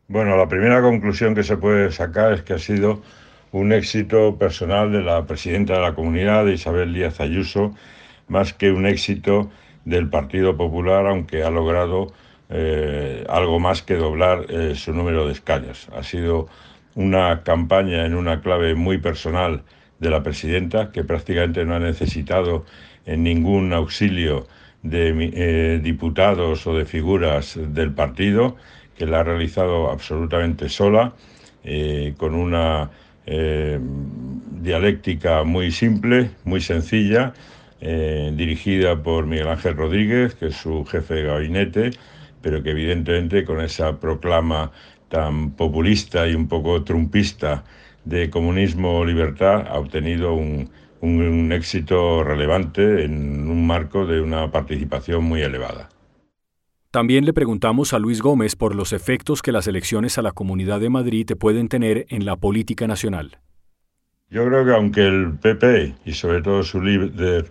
Bueno, 0.06 0.36
la 0.36 0.48
primera 0.48 0.80
conclusión 0.82 1.34
que 1.34 1.42
se 1.42 1.56
puede 1.56 1.90
sacar 1.90 2.34
es 2.34 2.42
que 2.42 2.52
ha 2.52 2.60
sido 2.60 3.02
un 3.50 3.72
éxito 3.72 4.38
personal 4.38 4.92
de 4.92 5.02
la 5.02 5.26
presidenta 5.26 5.72
de 5.74 5.80
la 5.80 5.96
comunidad, 5.96 6.46
Isabel 6.46 6.94
Díaz 6.94 7.18
Ayuso, 7.18 7.74
más 8.28 8.52
que 8.52 8.70
un 8.70 8.86
éxito 8.86 9.50
del 9.84 10.08
Partido 10.08 10.56
Popular, 10.56 11.08
aunque 11.08 11.42
ha 11.42 11.50
logrado 11.50 12.12
eh, 12.50 13.24
algo 13.28 13.58
más 13.58 13.82
que 13.82 13.94
doblar 13.94 14.46
eh, 14.48 14.74
su 14.74 14.92
número 14.92 15.26
de 15.26 15.32
escaños. 15.32 15.88
Ha 15.96 16.02
sido 16.02 16.48
una 16.94 17.42
campaña 17.42 18.06
en 18.06 18.14
una 18.14 18.40
clave 18.40 18.74
muy 18.74 18.98
personal 18.98 19.62
de 19.98 20.10
la 20.10 20.22
presidenta, 20.22 20.92
que 20.92 21.04
prácticamente 21.04 21.64
no 21.64 21.74
ha 21.74 21.80
necesitado 21.80 22.64
en 23.04 23.22
ningún 23.22 23.72
auxilio 23.72 24.46
de 24.82 25.30
eh, 25.34 25.80
diputados 25.82 26.66
o 26.66 26.74
de 26.74 26.84
figuras 26.84 27.58
del 27.58 27.92
partido, 27.92 28.56
que 28.96 29.06
la 29.06 29.20
ha 29.20 29.22
realizado 29.24 29.90
absolutamente 29.90 30.68
sola, 30.68 31.12
con 32.16 32.36
una 32.36 32.90
eh, 33.26 33.80
dialéctica 34.62 35.42
muy 35.42 35.72
simple, 35.72 36.30
muy 36.44 36.60
sencilla, 36.60 37.34
eh, 37.80 38.32
dirigida 38.34 39.02
por 39.02 39.26
Miguel 39.26 39.48
Ángel 39.48 39.76
Rodríguez, 39.76 40.34
que 40.36 40.46
es 40.46 40.56
su 40.56 40.84
jefe 40.84 41.14
de 41.14 41.22
gabinete, 41.24 41.90
pero 42.46 42.62
que 42.62 42.70
evidentemente 42.70 43.44
con 43.44 43.60
esa 43.60 43.98
proclama 43.98 44.70
tan 45.08 45.50
populista 45.56 46.28
y 46.28 46.34
un 46.36 46.46
poco 46.46 46.84
trumpista 46.84 47.64
de 48.04 48.30
comunismo-libertad 48.30 49.66
ha 49.66 49.80
obtenido 49.80 50.34
un, 50.34 50.70
un 51.00 51.50
éxito 51.50 52.22
relevante 52.22 53.02
en 53.02 53.50
un 53.50 53.66
marco 53.66 54.06
de 54.06 54.20
una 54.20 54.48
participación 54.52 55.24
muy 55.24 55.42
elevada. 55.42 55.88
También 56.92 57.24
le 57.24 57.32
preguntamos 57.32 57.92
a 57.92 57.98
Luis 57.98 58.22
Gómez 58.22 58.54
por 58.54 58.76
los 58.76 58.92
efectos 58.92 59.42
que 59.42 59.50
las 59.50 59.66
elecciones 59.66 60.16
a 60.16 60.22
la 60.22 60.30
Comunidad 60.30 60.78
de 60.78 60.88
Madrid 60.88 61.28
pueden 61.36 61.66
tener 61.66 62.06
en 62.10 62.24
la 62.24 62.36
política 62.36 62.86
nacional. 62.86 63.38
Yo 64.30 64.46
creo 64.46 64.64
que 64.64 64.70
aunque 64.72 65.04
el 65.04 65.36
PP 65.36 65.96
y 66.04 66.12
sobre 66.12 66.42
todo 66.42 66.62
su 66.62 66.80
líder 66.80 67.50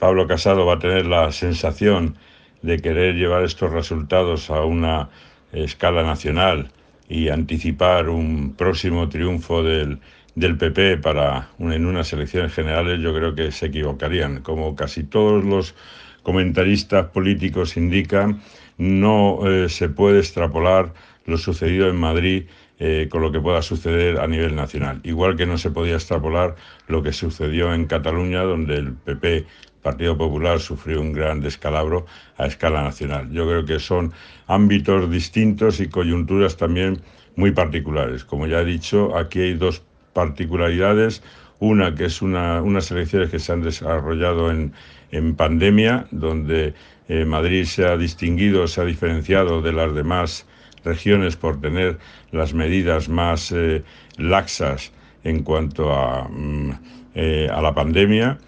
Pablo 0.00 0.26
Casado 0.26 0.66
va 0.66 0.74
a 0.74 0.78
tener 0.80 1.06
la 1.06 1.30
sensación 1.30 2.16
de 2.62 2.78
querer 2.78 3.14
llevar 3.14 3.44
estos 3.44 3.72
resultados 3.72 4.50
a 4.50 4.64
una 4.64 5.10
escala 5.52 6.02
nacional 6.02 6.70
y 7.08 7.28
anticipar 7.28 8.08
un 8.08 8.54
próximo 8.54 9.08
triunfo 9.08 9.62
del, 9.62 9.98
del 10.34 10.56
PP 10.56 10.98
para 10.98 11.50
en 11.58 11.86
unas 11.86 12.12
elecciones 12.12 12.54
generales, 12.54 13.00
yo 13.00 13.14
creo 13.14 13.34
que 13.34 13.52
se 13.52 13.66
equivocarían. 13.66 14.40
Como 14.42 14.74
casi 14.74 15.04
todos 15.04 15.44
los 15.44 15.74
comentaristas 16.22 17.06
políticos 17.06 17.76
indican, 17.76 18.40
no 18.78 19.40
eh, 19.46 19.68
se 19.68 19.88
puede 19.88 20.20
extrapolar 20.20 20.94
lo 21.26 21.38
sucedido 21.38 21.88
en 21.88 21.96
Madrid 21.96 22.44
eh, 22.84 23.06
con 23.08 23.22
lo 23.22 23.30
que 23.30 23.38
pueda 23.38 23.62
suceder 23.62 24.18
a 24.18 24.26
nivel 24.26 24.56
nacional. 24.56 24.98
Igual 25.04 25.36
que 25.36 25.46
no 25.46 25.56
se 25.56 25.70
podía 25.70 25.94
extrapolar 25.94 26.56
lo 26.88 27.00
que 27.00 27.12
sucedió 27.12 27.72
en 27.72 27.86
Cataluña, 27.86 28.42
donde 28.42 28.74
el 28.74 28.94
PP, 28.94 29.46
Partido 29.82 30.18
Popular, 30.18 30.58
sufrió 30.58 31.00
un 31.00 31.12
gran 31.12 31.40
descalabro 31.40 32.06
a 32.38 32.46
escala 32.46 32.82
nacional. 32.82 33.30
Yo 33.30 33.46
creo 33.46 33.64
que 33.64 33.78
son 33.78 34.12
ámbitos 34.48 35.08
distintos 35.08 35.78
y 35.78 35.86
coyunturas 35.86 36.56
también 36.56 37.00
muy 37.36 37.52
particulares. 37.52 38.24
Como 38.24 38.48
ya 38.48 38.62
he 38.62 38.64
dicho, 38.64 39.16
aquí 39.16 39.38
hay 39.42 39.54
dos 39.54 39.84
particularidades. 40.12 41.22
Una 41.60 41.94
que 41.94 42.06
es 42.06 42.20
unas 42.20 42.90
elecciones 42.90 43.30
que 43.30 43.38
se 43.38 43.52
han 43.52 43.62
desarrollado 43.62 44.50
en, 44.50 44.72
en 45.12 45.36
pandemia, 45.36 46.08
donde 46.10 46.74
eh, 47.06 47.24
Madrid 47.26 47.64
se 47.64 47.86
ha 47.86 47.96
distinguido, 47.96 48.66
se 48.66 48.80
ha 48.80 48.84
diferenciado 48.84 49.62
de 49.62 49.72
las 49.72 49.94
demás 49.94 50.46
regiones 50.84 51.36
por 51.36 51.60
tener 51.60 51.98
las 52.30 52.54
medidas 52.54 53.08
más 53.08 53.52
eh, 53.52 53.82
laxas 54.16 54.92
en 55.24 55.42
cuanto 55.42 55.92
a, 55.92 56.28
mm, 56.28 56.70
eh, 57.14 57.48
a, 57.52 57.60
la 57.60 57.74
pandemia. 57.74 58.38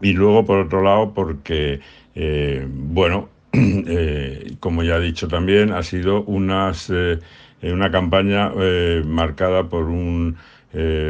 Y 0.00 0.12
luego, 0.12 0.44
por 0.44 0.58
otro 0.58 0.82
lado, 0.82 1.12
porque, 1.14 1.80
bueno, 2.68 3.30
como 4.60 4.82
ya 4.82 4.96
he 4.96 5.00
dicho 5.00 5.26
también, 5.26 5.72
ha 5.72 5.82
sido 5.82 6.22
unas, 6.24 6.92
una 7.62 7.90
campaña 7.90 8.52
marcada 9.06 9.64
por, 9.70 9.84
un, 9.84 10.36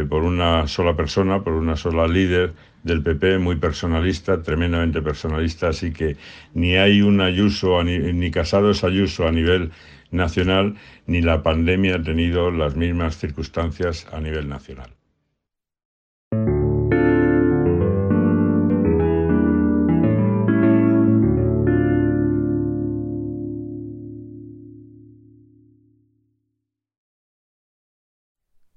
por 0.09 0.23
una 0.23 0.69
sola 0.69 0.95
persona, 0.95 1.43
por 1.43 1.55
una 1.55 1.75
sola 1.75 2.07
líder 2.07 2.53
del 2.87 3.03
PP 3.03 3.39
muy 3.39 3.57
personalista, 3.57 4.41
tremendamente 4.43 5.03
personalista, 5.03 5.69
así 5.69 5.93
que 5.93 6.17
ni 6.55 6.77
hay 6.77 7.03
un 7.03 7.21
Ayuso, 7.21 7.83
ni 7.83 8.31
Casado 8.31 8.71
es 8.71 8.85
Ayuso 8.85 9.27
a 9.27 9.33
nivel 9.33 9.73
nacional, 10.11 10.77
ni 11.07 11.23
la 11.23 11.43
pandemia 11.43 11.97
ha 11.97 12.03
tenido 12.03 12.51
las 12.51 12.77
mismas 12.77 13.19
circunstancias 13.19 14.07
a 14.13 14.21
nivel 14.21 14.49
nacional. 14.49 14.96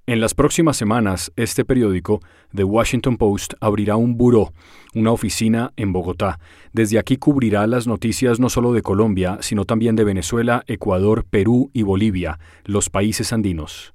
En 0.09 0.21
las 0.21 0.33
próximas 0.33 0.75
semanas, 0.75 1.31
este 1.35 1.63
periódico, 1.63 2.19
The 2.55 2.63
Washington 2.63 3.15
Post, 3.17 3.53
abrirá 3.61 3.95
un 3.95 4.17
buró, 4.17 4.53
una 4.95 5.11
oficina 5.11 5.71
en 5.77 5.93
Bogotá. 5.93 6.39
Desde 6.73 6.97
aquí 6.97 7.17
cubrirá 7.17 7.67
las 7.67 7.85
noticias 7.85 8.39
no 8.39 8.49
solo 8.49 8.73
de 8.73 8.81
Colombia, 8.81 9.37
sino 9.41 9.65
también 9.65 9.95
de 9.95 10.05
Venezuela, 10.05 10.63
Ecuador, 10.65 11.25
Perú 11.29 11.69
y 11.73 11.83
Bolivia, 11.83 12.39
los 12.65 12.89
países 12.89 13.31
andinos. 13.33 13.93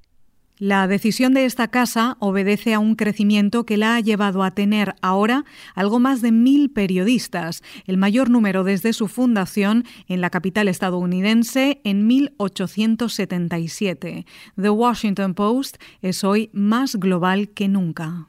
La 0.58 0.86
decisión 0.86 1.34
de 1.34 1.46
esta 1.46 1.66
casa 1.66 2.16
obedece 2.20 2.74
a 2.74 2.78
un 2.78 2.94
crecimiento 2.94 3.66
que 3.66 3.76
la 3.76 3.96
ha 3.96 4.00
llevado 4.00 4.44
a 4.44 4.52
tener 4.52 4.94
ahora 5.02 5.44
algo 5.74 5.98
más 5.98 6.22
de 6.22 6.30
mil 6.30 6.70
periodistas, 6.70 7.64
el 7.86 7.96
mayor 7.96 8.30
número 8.30 8.62
desde 8.62 8.92
su 8.92 9.08
fundación 9.08 9.84
en 10.06 10.20
la 10.20 10.30
capital 10.30 10.68
estadounidense 10.68 11.80
en 11.82 12.06
1877. 12.06 14.26
The 14.54 14.70
Washington 14.70 15.34
Post 15.34 15.78
es 16.02 16.22
hoy 16.22 16.50
más 16.52 16.94
global 16.94 17.48
que 17.48 17.66
nunca. 17.66 18.28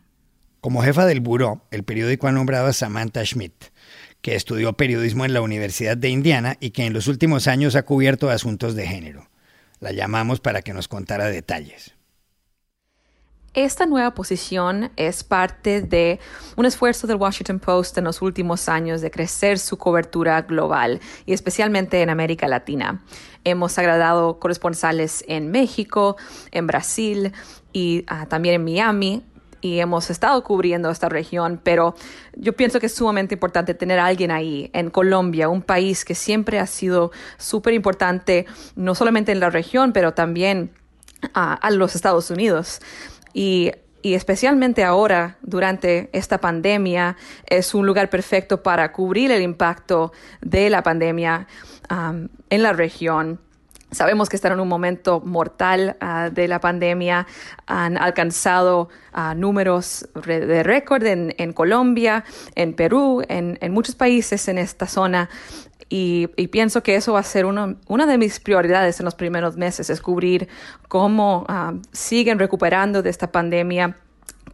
Como 0.61 0.81
jefa 0.81 1.05
del 1.05 1.19
buró, 1.19 1.67
el 1.69 1.83
periódico 1.83 2.25
ha 2.25 2.31
nombrado 2.31 2.65
a 2.65 2.73
Samantha 2.73 3.23
Schmidt, 3.23 3.65
que 4.21 4.33
estudió 4.33 4.73
periodismo 4.73 5.25
en 5.25 5.33
la 5.33 5.41
Universidad 5.41 5.95
de 5.95 6.09
Indiana 6.09 6.57
y 6.59 6.71
que 6.71 6.87
en 6.87 6.93
los 6.93 7.07
últimos 7.07 7.47
años 7.47 7.75
ha 7.75 7.85
cubierto 7.85 8.31
asuntos 8.31 8.73
de 8.73 8.87
género. 8.87 9.29
La 9.79 9.91
llamamos 9.91 10.39
para 10.39 10.63
que 10.63 10.73
nos 10.73 10.87
contara 10.87 11.25
detalles. 11.25 11.94
Esta 13.55 13.85
nueva 13.85 14.13
posición 14.13 14.91
es 14.97 15.23
parte 15.23 15.81
de 15.81 16.19
un 16.57 16.65
esfuerzo 16.65 17.07
del 17.07 17.15
Washington 17.15 17.59
Post 17.59 17.97
en 17.97 18.03
los 18.03 18.21
últimos 18.21 18.67
años 18.67 18.99
de 18.99 19.09
crecer 19.09 19.59
su 19.59 19.77
cobertura 19.77 20.41
global 20.41 20.99
y 21.25 21.31
especialmente 21.31 22.01
en 22.01 22.09
América 22.09 22.49
Latina. 22.49 23.01
Hemos 23.45 23.77
agradado 23.77 24.39
corresponsales 24.39 25.23
en 25.29 25.51
México, 25.51 26.17
en 26.51 26.67
Brasil 26.67 27.31
y 27.71 28.03
ah, 28.07 28.25
también 28.25 28.55
en 28.55 28.65
Miami 28.65 29.23
y 29.61 29.79
hemos 29.79 30.09
estado 30.09 30.43
cubriendo 30.43 30.89
esta 30.89 31.07
región, 31.07 31.61
pero 31.63 31.95
yo 32.35 32.57
pienso 32.57 32.81
que 32.81 32.87
es 32.87 32.93
sumamente 32.93 33.35
importante 33.35 33.73
tener 33.73 33.99
a 33.99 34.07
alguien 34.07 34.31
ahí, 34.31 34.69
en 34.73 34.89
Colombia, 34.89 35.47
un 35.47 35.61
país 35.61 36.03
que 36.03 36.13
siempre 36.13 36.59
ha 36.59 36.67
sido 36.67 37.11
súper 37.37 37.73
importante, 37.73 38.47
no 38.75 38.95
solamente 38.95 39.31
en 39.31 39.39
la 39.39 39.49
región, 39.49 39.93
pero 39.93 40.13
también 40.13 40.71
ah, 41.33 41.53
a 41.53 41.71
los 41.71 41.95
Estados 41.95 42.29
Unidos. 42.29 42.81
Y, 43.35 43.73
especialmente 44.01 44.85
ahora, 44.85 45.37
durante 45.41 46.09
esta 46.13 46.39
pandemia, 46.39 47.17
es 47.47 47.75
un 47.75 47.85
lugar 47.85 48.09
perfecto 48.09 48.63
para 48.63 48.93
cubrir 48.93 49.29
el 49.31 49.41
impacto 49.41 50.13
de 50.41 50.69
la 50.69 50.83
pandemia 50.83 51.47
um, 51.91 52.29
en 52.49 52.63
la 52.63 52.71
región. 52.71 53.41
Sabemos 53.91 54.29
que 54.29 54.37
están 54.37 54.53
en 54.53 54.61
un 54.61 54.69
momento 54.69 55.19
mortal 55.19 55.97
uh, 56.01 56.33
de 56.33 56.47
la 56.47 56.61
pandemia, 56.61 57.27
han 57.65 57.97
alcanzado 57.97 58.89
uh, 59.13 59.35
números 59.35 60.07
de 60.25 60.63
récord 60.63 61.03
en, 61.05 61.53
Colombia, 61.53 62.23
en 62.55 62.73
Perú, 62.73 63.21
en, 63.27 63.57
muchos 63.73 63.95
países 63.95 64.47
en 64.47 64.59
esta 64.59 64.87
zona. 64.87 65.29
Y, 65.87 66.27
pienso 66.47 66.81
que 66.81 66.95
eso 66.95 67.13
va 67.13 67.19
a 67.19 67.23
ser 67.23 67.45
uno, 67.45 67.75
una 67.87 68.05
de 68.05 68.17
mis 68.17 68.39
prioridades 68.39 68.99
en 68.99 69.05
los 69.05 69.15
primeros 69.15 69.55
meses, 69.55 69.87
descubrir 69.87 70.47
cómo 70.87 71.45
ah, 71.47 71.73
siguen 71.91 72.39
recuperando 72.39 73.03
de 73.03 73.09
esta 73.09 73.31
pandemia 73.31 73.95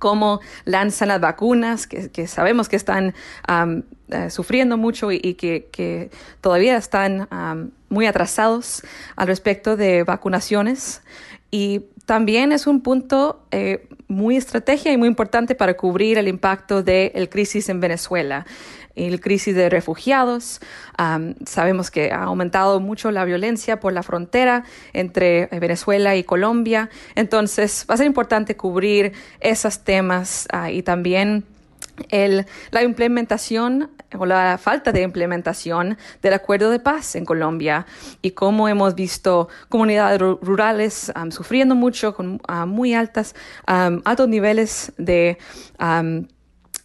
cómo 0.01 0.41
lanzan 0.65 1.09
las 1.09 1.21
vacunas, 1.21 1.85
que, 1.85 2.27
sabemos 2.27 2.67
que 2.67 2.75
están 2.75 3.13
eh, 4.09 4.29
sufriendo 4.31 4.75
mucho 4.75 5.11
y, 5.11 5.35
que, 5.35 6.09
todavía 6.41 6.75
están 6.75 7.29
muy 7.87 8.07
atrasados 8.07 8.81
al 9.15 9.27
respecto 9.27 9.77
de 9.77 10.03
vacunaciones. 10.03 11.03
Y 11.51 11.85
también 12.11 12.51
es 12.51 12.67
un 12.67 12.81
punto 12.81 13.47
eh, 13.51 13.87
muy 14.09 14.35
estratégico 14.35 14.89
y 14.89 14.97
muy 14.97 15.07
importante 15.07 15.55
para 15.55 15.77
cubrir 15.77 16.17
el 16.17 16.27
impacto 16.27 16.83
de 16.83 17.09
la 17.15 17.25
crisis 17.27 17.69
en 17.69 17.79
Venezuela 17.79 18.45
la 18.95 19.17
crisis 19.17 19.55
de 19.55 19.69
refugiados. 19.69 20.59
sabemos 21.45 21.89
que 21.89 22.11
ha 22.11 22.23
aumentado 22.23 22.81
mucho 22.81 23.11
la 23.11 23.23
violencia 23.23 23.79
por 23.79 23.93
la 23.93 24.03
frontera 24.03 24.65
entre 24.91 25.45
Venezuela 25.47 26.17
y 26.17 26.25
Colombia. 26.25 26.89
Entonces, 27.15 27.85
va 27.89 27.93
a 27.93 27.97
ser 27.97 28.07
importante 28.07 28.57
cubrir 28.57 29.13
esos 29.39 29.79
temas 29.85 30.49
ah, 30.51 30.69
y 30.69 30.83
también 30.83 31.45
el, 32.09 32.45
la 32.71 32.83
implementación 32.83 33.91
o 34.17 34.25
la 34.25 34.57
falta 34.57 34.91
de 34.91 35.01
implementación 35.01 35.97
del 36.21 36.33
acuerdo 36.33 36.69
de 36.69 36.79
paz 36.79 37.15
en 37.15 37.25
Colombia 37.25 37.85
y 38.21 38.31
cómo 38.31 38.67
hemos 38.67 38.95
visto 38.95 39.47
comunidades 39.69 40.19
rurales 40.19 41.11
sufriendo 41.29 41.75
mucho 41.75 42.13
con 42.13 42.41
muy 42.67 42.93
altas, 42.93 43.35
altos 43.65 44.27
niveles 44.27 44.91
de 44.97 45.37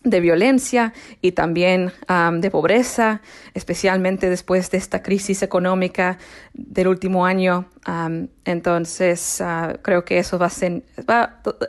de 0.07 0.21
violencia 0.21 0.93
y 1.21 1.33
también 1.33 1.93
de 2.41 2.51
pobreza, 2.51 3.21
especialmente 3.55 4.31
después 4.31 4.71
de 4.71 4.79
esta 4.79 5.03
crisis 5.03 5.43
económica 5.43 6.19
del 6.55 6.89
último 6.89 7.27
año. 7.27 7.67
entonces, 8.45 9.41
ah, 9.41 9.79
creo 9.83 10.05
que 10.05 10.19
eso 10.19 10.39
va 10.39 10.47
a 10.47 10.51
ser, 10.51 10.85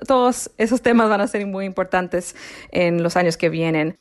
todos 0.08 0.52
esos 0.58 0.82
temas 0.82 1.10
van 1.10 1.22
a 1.22 1.28
ser 1.28 1.46
muy 1.46 1.66
importantes 1.66 2.36
en 2.72 3.04
los 3.04 3.18
años 3.18 3.38
que 3.38 3.50
vienen. 3.50 3.98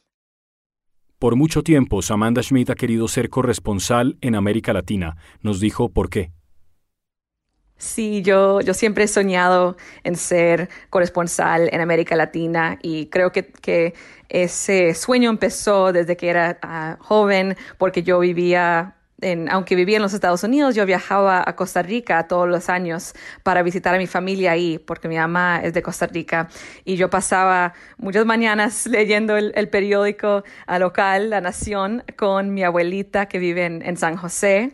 Por 1.18 1.34
mucho 1.34 1.62
tiempo, 1.62 2.02
Samantha 2.02 2.42
Schmidt 2.42 2.68
ha 2.68 2.74
querido 2.74 3.08
ser 3.08 3.30
corresponsal 3.30 4.18
en 4.20 4.34
América 4.34 4.74
Latina. 4.74 5.16
Nos 5.40 5.60
dijo 5.60 5.88
por 5.88 6.10
qué. 6.10 6.35
Sí, 7.78 8.22
yo, 8.22 8.60
yo 8.62 8.72
siempre 8.72 9.04
he 9.04 9.08
soñado 9.08 9.76
en 10.02 10.16
ser 10.16 10.70
corresponsal 10.88 11.68
en 11.72 11.80
América 11.82 12.16
Latina 12.16 12.78
y 12.82 13.06
creo 13.06 13.32
que, 13.32 13.52
que 13.52 13.94
ese 14.30 14.94
sueño 14.94 15.28
empezó 15.28 15.92
desde 15.92 16.16
que 16.16 16.30
era 16.30 16.58
ah, 16.62 16.96
joven 17.00 17.56
porque 17.76 18.02
yo 18.02 18.18
vivía 18.20 18.96
aunque 19.50 19.74
vivía 19.74 19.96
en 19.96 20.02
los 20.02 20.14
Estados 20.14 20.42
Unidos, 20.44 20.74
yo 20.74 20.86
viajaba 20.86 21.42
a 21.46 21.56
Costa 21.56 21.82
Rica 21.82 22.28
todos 22.28 22.48
los 22.48 22.68
años 22.68 23.14
para 23.42 23.62
visitar 23.62 23.94
a 23.94 23.98
mi 23.98 24.06
familia 24.06 24.52
ahí, 24.52 24.78
porque 24.78 25.08
mi 25.08 25.16
mamá 25.16 25.60
es 25.62 25.74
de 25.74 25.82
Costa 25.82 26.06
Rica. 26.06 26.48
Y 26.84 26.96
yo 26.96 27.10
pasaba 27.10 27.74
muchas 27.98 28.26
mañanas 28.26 28.86
leyendo 28.90 29.36
el, 29.36 29.68
periódico 29.68 30.44
local, 30.78 31.30
La 31.30 31.40
Nación, 31.40 32.04
con 32.16 32.54
mi 32.54 32.62
abuelita 32.62 33.26
que 33.26 33.38
vive 33.38 33.64
en, 33.64 33.96
San 33.96 34.16
José. 34.16 34.72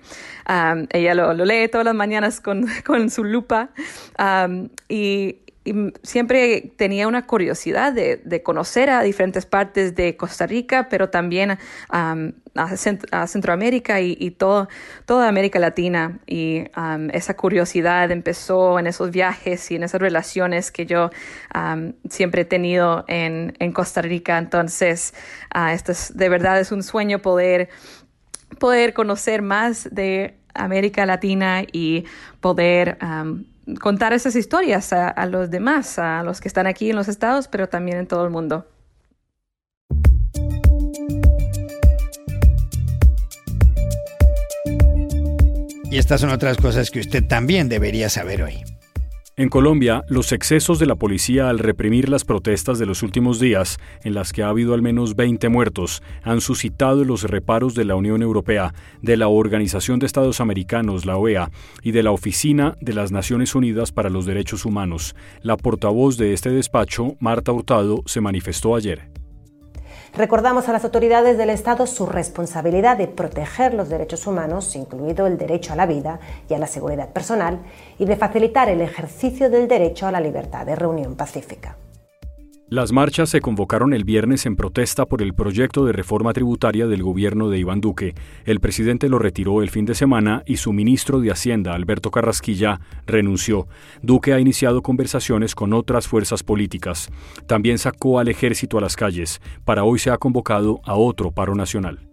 ella 0.90 1.14
lo, 1.14 1.32
lee 1.32 1.68
todas 1.68 1.85
las 1.85 1.94
mañanas 1.94 2.40
con, 2.40 2.66
su 3.11 3.25
lupa. 3.25 3.71
y, 4.88 5.38
y 5.64 5.92
siempre 6.02 6.73
tenía 6.76 7.07
una 7.07 7.26
curiosidad 7.26 7.92
de, 7.92 8.42
conocer 8.42 8.90
a 8.90 9.02
diferentes 9.02 9.47
partes 9.47 9.95
de 9.95 10.16
Costa 10.16 10.47
Rica, 10.47 10.88
pero 10.88 11.09
también 11.09 11.59
a, 11.88 12.16
Centroamérica 13.26 14.00
y, 14.00 14.31
todo, 14.33 14.69
toda 15.07 15.28
América 15.28 15.61
Latina. 15.61 16.19
Y 16.26 16.64
esa 17.12 17.35
curiosidad 17.35 18.11
empezó 18.11 18.78
en 18.78 18.88
esos 18.88 19.11
viajes 19.12 19.71
y 19.71 19.76
en 19.76 19.85
esas 19.85 20.00
relaciones 20.00 20.73
que 20.73 20.85
yo 20.85 21.11
siempre 22.11 22.42
he 22.42 22.47
tenido 22.47 23.04
en, 23.07 23.73
Costa 23.73 24.02
Rica. 24.02 24.38
Entonces, 24.38 25.14
uh, 25.54 25.69
esto 25.69 25.92
es, 25.92 26.14
de 26.14 26.28
verdad 26.28 26.61
es 26.61 26.73
un 26.73 26.83
sueño 26.83 27.21
poder, 27.21 27.71
poder 28.59 28.92
conocer 28.92 29.40
más 29.40 29.88
de 29.92 30.37
América 30.54 31.07
Latina 31.07 31.62
y 31.73 32.04
poder 32.40 32.99
contar 33.81 34.12
esas 34.12 34.37
historias 34.37 34.92
a, 34.92 35.26
los 35.26 35.50
demás, 35.50 35.99
a 35.99 36.23
los 36.23 36.40
que 36.40 36.49
están 36.49 36.66
aquí 36.66 36.90
en 36.90 36.97
los 36.97 37.09
estados, 37.09 37.49
pero 37.49 37.69
también 37.69 37.99
en 37.99 38.07
todo 38.07 38.25
el 38.25 38.31
mundo. 38.31 38.66
Y 45.90 45.99
estas 45.99 46.23
son 46.23 46.31
otras 46.31 46.57
cosas 46.57 46.90
que 46.90 47.00
usted 47.00 47.26
también 47.26 47.69
debería 47.69 48.09
saber 48.09 48.42
hoy. 48.42 48.64
En 49.34 49.48
Colombia, 49.48 50.04
los 50.08 50.30
excesos 50.32 50.78
de 50.78 50.84
la 50.84 50.96
policía 50.96 51.48
al 51.48 51.58
reprimir 51.58 52.10
las 52.10 52.22
protestas 52.22 52.78
de 52.78 52.84
los 52.84 53.02
últimos 53.02 53.40
días, 53.40 53.78
en 54.04 54.12
las 54.12 54.30
que 54.30 54.42
ha 54.42 54.48
habido 54.48 54.74
al 54.74 54.82
menos 54.82 55.16
20 55.16 55.48
muertos, 55.48 56.02
han 56.22 56.42
suscitado 56.42 57.02
los 57.02 57.22
reparos 57.22 57.74
de 57.74 57.86
la 57.86 57.94
Unión 57.94 58.20
Europea, 58.20 58.74
de 59.00 59.16
la 59.16 59.28
Organización 59.28 60.00
de 60.00 60.04
Estados 60.04 60.42
Americanos, 60.42 61.06
la 61.06 61.16
OEA, 61.16 61.50
y 61.82 61.92
de 61.92 62.02
la 62.02 62.10
Oficina 62.10 62.76
de 62.82 62.92
las 62.92 63.10
Naciones 63.10 63.54
Unidas 63.54 63.90
para 63.90 64.10
los 64.10 64.26
Derechos 64.26 64.66
Humanos. 64.66 65.16
La 65.40 65.56
portavoz 65.56 66.18
de 66.18 66.34
este 66.34 66.50
despacho, 66.50 67.16
Marta 67.18 67.52
Hurtado, 67.52 68.02
se 68.04 68.20
manifestó 68.20 68.76
ayer. 68.76 69.22
Recordamos 70.14 70.69
a 70.69 70.73
las 70.73 70.85
autoridades 70.85 71.38
del 71.38 71.49
Estado 71.49 71.87
su 71.87 72.04
responsabilidad 72.04 72.99
de 72.99 73.09
proteger 73.09 73.73
los 73.73 73.88
derechos 73.88 74.26
humanos, 74.26 74.76
incluido 74.76 75.26
el 75.26 75.38
derecho 75.38 75.73
a 75.73 75.76
la 75.76 75.87
vida 75.87 76.21
y 76.50 76.54
a 76.54 76.59
la 76.59 76.66
seguridad 76.66 77.09
personal, 77.09 77.61
y 77.99 78.04
de 78.04 78.16
facilitar 78.16 78.69
el 78.69 78.83
ejercicio 78.83 79.49
del 79.49 79.69
derecho 79.69 80.07
a 80.07 80.12
la 80.12 80.21
libertad 80.21 80.66
de 80.66 80.76
reunión 80.76 81.16
pacífica. 81.16 81.78
Las 82.73 82.91
marchas 82.91 83.29
se 83.29 83.43
convocaron 83.43 83.93
el 83.93 84.04
viernes 84.04 84.47
en 84.47 84.56
protesta 84.56 85.04
por 85.04 85.21
el 85.21 85.35
proyecto 85.35 85.85
de 85.85 85.93
reforma 85.93 86.32
tributaria 86.32 86.87
del 86.87 87.02
gobierno 87.02 87.50
de 87.50 87.58
Iván 87.58 87.82
Duque. 87.82 88.15
El 88.47 88.61
presidente 88.61 89.11
lo 89.11 89.19
retiró 89.19 89.61
el 89.63 89.69
fin 89.69 89.85
de 89.85 89.95
semana 89.95 90.43
y 90.47 90.56
su 90.56 90.73
ministro 90.73 91.21
de 91.21 91.30
Hacienda, 91.30 91.75
Alberto 91.75 92.11
Carrasquilla, 92.11 92.80
renunció. 93.06 93.69
Duque 94.00 94.32
ha 94.32 94.41
iniciado 94.41 94.80
conversaciones 94.80 95.54
con 95.54 95.75
otras 95.75 96.08
fuerzas 96.08 96.43
políticas. 96.43 97.11
También 97.47 97.76
sacó 97.76 98.19
al 98.19 98.28
ejército 98.28 98.78
a 98.78 98.80
las 98.80 98.97
calles. 98.97 99.43
Para 99.67 99.85
hoy 99.85 99.99
se 99.99 100.08
ha 100.08 100.17
convocado 100.17 100.80
a 100.85 100.95
otro 100.95 101.30
paro 101.30 101.54
nacional. 101.54 102.11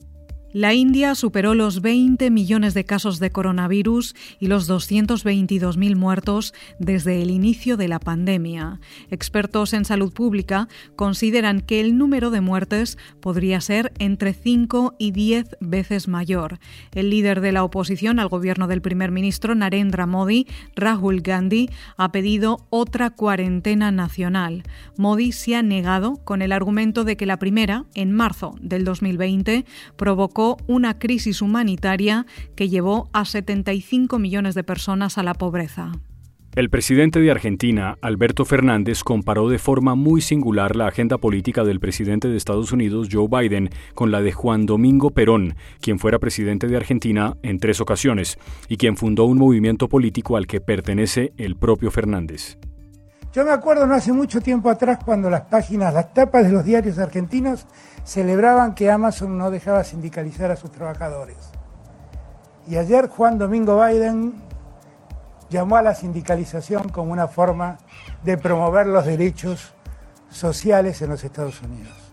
La 0.51 0.73
India 0.73 1.13
superó 1.13 1.53
los 1.53 1.79
20 1.81 2.31
millones 2.31 2.73
de 2.73 2.83
casos 2.83 3.19
de 3.19 3.29
coronavirus 3.29 4.15
y 4.39 4.47
los 4.47 4.67
222.000 4.67 5.95
muertos 5.95 6.55
desde 6.79 7.21
el 7.21 7.29
inicio 7.29 7.77
de 7.77 7.87
la 7.87 7.99
pandemia. 7.99 8.79
Expertos 9.11 9.73
en 9.73 9.85
salud 9.85 10.11
pública 10.11 10.67
consideran 10.95 11.61
que 11.61 11.81
el 11.81 11.99
número 11.99 12.31
de 12.31 12.41
muertes 12.41 12.97
podría 13.19 13.61
ser 13.61 13.93
entre 13.99 14.33
5 14.33 14.95
y 14.97 15.11
10 15.11 15.57
veces 15.59 16.07
mayor. 16.07 16.57
El 16.95 17.11
líder 17.11 17.41
de 17.41 17.51
la 17.51 17.63
oposición 17.63 18.17
al 18.17 18.29
gobierno 18.29 18.67
del 18.67 18.81
primer 18.81 19.11
ministro 19.11 19.53
Narendra 19.53 20.07
Modi, 20.07 20.47
Rahul 20.75 21.21
Gandhi, 21.21 21.69
ha 21.95 22.11
pedido 22.11 22.65
otra 22.71 23.11
cuarentena 23.11 23.91
nacional. 23.91 24.63
Modi 24.97 25.31
se 25.31 25.55
ha 25.55 25.61
negado 25.61 26.15
con 26.23 26.41
el 26.41 26.51
argumento 26.51 27.03
de 27.03 27.17
que 27.17 27.27
la 27.27 27.37
primera, 27.37 27.85
en 27.93 28.11
marzo 28.13 28.55
del 28.61 28.83
2020, 28.83 29.65
provocó 30.39 30.63
una 30.67 30.99
crisis 30.99 31.41
humanitaria 31.41 32.25
que 32.55 32.69
llevó 32.69 33.09
a 33.11 33.25
75 33.25 34.19
millones 34.19 34.55
de 34.55 34.63
personas 34.63 35.17
a 35.17 35.23
la 35.23 35.33
pobreza. 35.33 35.91
El 36.55 36.69
presidente 36.69 37.19
de 37.19 37.29
Argentina, 37.29 37.97
Alberto 38.01 38.45
Fernández, 38.45 39.03
comparó 39.03 39.49
de 39.49 39.59
forma 39.59 39.95
muy 39.95 40.21
singular 40.21 40.75
la 40.77 40.87
agenda 40.87 41.17
política 41.17 41.63
del 41.63 41.79
presidente 41.79 42.29
de 42.29 42.37
Estados 42.37 42.71
Unidos, 42.71 43.09
Joe 43.11 43.27
Biden, 43.29 43.69
con 43.93 44.11
la 44.11 44.21
de 44.21 44.31
Juan 44.31 44.65
Domingo 44.65 45.11
Perón, 45.11 45.55
quien 45.81 45.99
fuera 45.99 46.19
presidente 46.19 46.67
de 46.67 46.77
Argentina 46.77 47.35
en 47.43 47.59
tres 47.59 47.81
ocasiones 47.81 48.37
y 48.69 48.77
quien 48.77 48.95
fundó 48.95 49.25
un 49.25 49.37
movimiento 49.37 49.89
político 49.89 50.37
al 50.37 50.47
que 50.47 50.61
pertenece 50.61 51.33
el 51.37 51.55
propio 51.55 51.91
Fernández. 51.91 52.57
Yo 53.31 53.45
me 53.45 53.51
acuerdo 53.51 53.85
no 53.85 53.93
hace 53.93 54.11
mucho 54.11 54.41
tiempo 54.41 54.69
atrás 54.71 54.99
cuando 55.05 55.29
las 55.29 55.41
páginas, 55.41 55.93
las 55.93 56.13
tapas 56.13 56.45
de 56.45 56.51
los 56.51 56.65
diarios 56.65 56.97
argentinos 56.97 57.67
celebraban 58.03 58.73
que 58.73 58.89
Amazon 58.89 59.37
no 59.37 59.51
dejaba 59.51 59.83
sindicalizar 59.83 60.49
a 60.49 60.55
sus 60.55 60.71
trabajadores. 60.71 61.37
Y 62.67 62.77
ayer 62.77 63.07
Juan 63.07 63.37
Domingo 63.37 63.83
Biden 63.85 64.33
llamó 65.49 65.75
a 65.75 65.83
la 65.83 65.93
sindicalización 65.93 66.89
como 66.89 67.11
una 67.11 67.27
forma 67.27 67.77
de 68.23 68.37
promover 68.37 68.87
los 68.87 69.05
derechos 69.05 69.73
sociales 70.31 71.01
en 71.03 71.09
los 71.09 71.23
Estados 71.23 71.61
Unidos. 71.61 72.08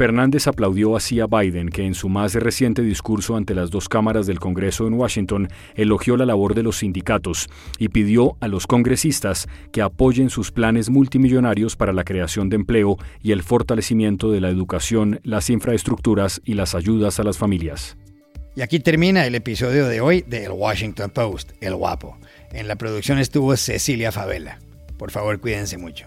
Fernández 0.00 0.46
aplaudió 0.46 0.96
así 0.96 1.20
a 1.20 1.26
Biden, 1.26 1.68
que 1.68 1.84
en 1.84 1.92
su 1.92 2.08
más 2.08 2.32
reciente 2.32 2.80
discurso 2.80 3.36
ante 3.36 3.54
las 3.54 3.70
dos 3.70 3.86
cámaras 3.86 4.26
del 4.26 4.40
Congreso 4.40 4.86
en 4.86 4.94
Washington 4.94 5.50
elogió 5.74 6.16
la 6.16 6.24
labor 6.24 6.54
de 6.54 6.62
los 6.62 6.78
sindicatos 6.78 7.50
y 7.78 7.90
pidió 7.90 8.38
a 8.40 8.48
los 8.48 8.66
congresistas 8.66 9.46
que 9.72 9.82
apoyen 9.82 10.30
sus 10.30 10.52
planes 10.52 10.88
multimillonarios 10.88 11.76
para 11.76 11.92
la 11.92 12.04
creación 12.04 12.48
de 12.48 12.56
empleo 12.56 12.96
y 13.22 13.32
el 13.32 13.42
fortalecimiento 13.42 14.32
de 14.32 14.40
la 14.40 14.48
educación, 14.48 15.20
las 15.22 15.50
infraestructuras 15.50 16.40
y 16.46 16.54
las 16.54 16.74
ayudas 16.74 17.20
a 17.20 17.22
las 17.22 17.36
familias. 17.36 17.98
Y 18.56 18.62
aquí 18.62 18.80
termina 18.80 19.26
el 19.26 19.34
episodio 19.34 19.86
de 19.86 20.00
hoy 20.00 20.24
de 20.26 20.46
El 20.46 20.52
Washington 20.52 21.10
Post, 21.10 21.52
El 21.60 21.74
Guapo. 21.74 22.16
En 22.52 22.68
la 22.68 22.76
producción 22.76 23.18
estuvo 23.18 23.54
Cecilia 23.54 24.12
Favela. 24.12 24.60
Por 24.96 25.10
favor, 25.10 25.38
cuídense 25.42 25.76
mucho 25.76 26.06